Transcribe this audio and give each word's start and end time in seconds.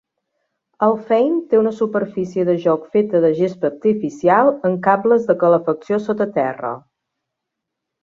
Alfheim 0.85 1.35
té 1.51 1.59
una 1.63 1.73
superfície 1.81 2.47
de 2.49 2.57
joc 2.65 2.89
feta 2.97 3.23
de 3.27 3.31
gespa 3.41 3.71
artificial 3.75 4.53
amb 4.71 4.83
cables 4.91 5.29
de 5.31 5.37
calefacció 5.47 6.05
sota 6.11 6.33
terra. 6.43 6.77